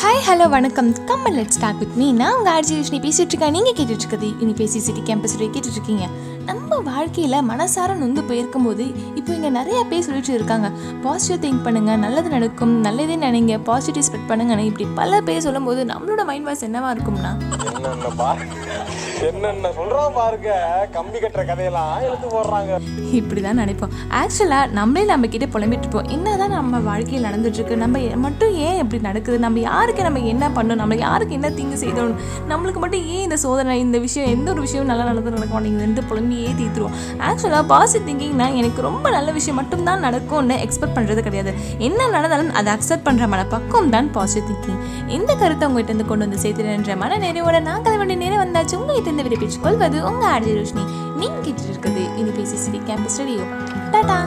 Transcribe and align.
Hi 0.00 0.24
hello 0.26 0.48
வணக்கம். 0.48 1.04
கம்மல் 1.04 1.34
let 1.34 1.54
start 1.56 1.78
with 1.78 1.94
me 1.94 2.12
நான் 2.12 2.36
உங்கள் 2.36 2.52
ஆர்ஜி 2.54 2.74
விஷ்ணி 2.78 2.98
பேசிட்டு 3.04 3.32
இருக்கேன். 3.32 3.50
நீங்கள் 3.50 3.74
கேட்டுட்ருக்கிறது 3.74 4.40
இனி 4.40 4.52
பேசி 4.52 4.78
சிட்டி 4.78 5.00
கேம்பஸ் 5.00 5.36
கேட்டுட்டு 5.38 5.74
இருக்கீங்க. 5.76 6.06
நம்ம 6.44 6.65
வாழ்க்கையில் 6.90 7.46
மனசார 7.50 7.96
நொந்து 7.96 8.22
போயிருக்கும் 8.24 8.66
போது 8.66 8.84
இப்போ 9.18 9.30
இங்கே 9.34 9.50
நிறைய 9.50 9.84
பேர் 9.90 10.04
சொல்லிட்டு 10.06 10.32
இருக்காங்க. 10.32 10.68
பாசிட்டிவ் 11.04 11.42
திங்க் 11.44 11.64
பண்ணுங்க 11.64 11.96
நல்லது 11.96 12.28
நடக்கும் 12.28 12.74
நல்லதே 12.86 13.16
நினைங்க 13.16 13.58
பாசிட்டிவ் 13.68 14.06
ஸ்ப்ரெட் 14.08 14.30
பண்ணுங்கன்னு 14.30 14.68
இப்படி 14.70 14.86
பல 15.00 15.20
பேர் 15.20 15.44
சொல்லும்போது 15.46 15.84
நம்மளோட 15.84 16.24
மைண்ட் 16.24 16.44
வாய்ஸ் 16.44 16.64
என்னவா 16.64 16.90
இருக்கும்னா? 16.94 17.32
என்னென்ன 17.76 18.10
பாரு 18.20 18.44
என்னென்ன 19.28 19.70
சொல்றோம் 19.78 20.14
பாருங்க 20.16 20.50
கம்பி 20.96 21.18
கட்டுற 21.18 21.42
கதையெல்லாம் 21.50 22.02
எடுத்து 22.06 22.26
போடுறாங்க. 22.34 22.72
இப்படி 23.20 23.40
தான் 23.40 23.60
நினைப்போம் 23.62 23.94
ஆக்சுவலாக 24.20 24.72
நம்மளே 24.78 25.04
நம்ம 25.04 25.28
கிட்ட 25.34 25.46
புலம்பிட்டு 25.46 25.86
இருப்போம். 25.86 26.08
என்னதான் 26.16 26.54
நம்ம 26.58 26.80
வாழ்க்கையில் 26.90 27.26
நடந்துட்டு 27.28 27.58
இருக்கு 27.60 27.76
நம்ம 27.76 27.98
மட்டும் 28.26 28.54
ஏன் 28.66 28.78
இப்படி 28.82 29.00
நடக்குது? 29.02 29.38
நம்ம 29.38 29.60
யாருக்கு 29.60 30.02
நம்ம 30.02 30.18
என்ன 30.18 30.48
பண்ணோம் 30.48 30.80
நம்ம 30.82 30.96
யாருக்கு 30.96 31.34
என்ன 31.34 31.50
தீங்கு 31.50 31.78
செய்தோம் 31.84 32.14
நம்மளுக்கு 32.52 32.82
மட்டும் 32.84 33.04
ஏன் 33.14 33.24
இந்த 33.26 33.36
சோதனை 33.44 33.78
இந்த 33.86 33.98
விஷயம் 33.98 34.30
எந்த 34.36 34.50
ஒரு 34.50 34.60
விஷயம் 34.60 34.90
நல்லா 34.92 35.04
நடந்து 35.04 35.30
நடக்க 35.30 35.52
மாட்டேங்குதுன்ட்டு 35.56 36.04
புலம்பியே 36.10 36.50
தீர்த்துருவோம். 36.66 36.96
ஆக்சுவலாக 37.28 37.64
பாசிட்டிவ் 37.72 38.08
திங்கிங்னா 38.08 38.48
எனக்கு 38.60 38.80
ரொம்ப 38.88 39.06
நல்ல 39.16 39.32
விஷயம் 39.38 39.58
மட்டும்தான் 39.62 40.04
நடக்கும்னு 40.06 40.56
எக்ஸ்பெக்ட் 40.66 40.96
பண்ணுறது 40.98 41.22
கிடையாது. 41.28 41.52
என்ன 41.88 42.08
நடந்தாலும் 42.16 42.52
அதை 42.60 42.70
அக்செப்ட் 42.76 43.06
பண்ணுற 43.08 43.26
மனப்பக்கம் 43.34 43.90
தான் 43.96 44.10
பாசிட்டிவ் 44.18 44.60
திங்கிங் 44.66 44.82
இந்த 45.16 45.30
கருத்தை 45.42 45.66
உங்ககிட்ட 45.68 45.92
இருந்து 45.92 46.08
கொண்டு 46.10 46.26
வந்து 46.26 46.42
சேர்த்துறேன்ற 46.44 46.96
மன 47.04 47.18
நிறைவோட 47.26 47.60
நான் 47.68 47.84
கதை 47.86 47.96
வேண்டிய 48.02 48.20
நேரம் 48.24 48.42
வந்தாச்சு. 48.44 48.74
உங்ககிட்ட 48.80 49.08
இருந்து 49.10 49.26
விடைபெற்றுக் 49.28 49.64
கொள்வது 49.66 49.98
உங்கள் 50.10 50.30
ஆர்ஜி 50.34 50.54
ரோஷினி. 50.58 50.84
நீங்கள் 51.22 51.44
கேட்டுட்டு 51.46 51.72
இருக்குது 51.72 52.04
இனி 52.20 52.32
பேசி 52.40 52.58
சிடி 52.64 52.80
கேம்பஸ் 52.90 53.20
ரேடியோ 53.22 53.46
டாடா! 53.94 54.18